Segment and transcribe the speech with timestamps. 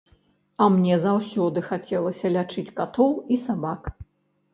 [0.63, 3.93] А мне заўсёды хацелася лячыць катоў і сабак.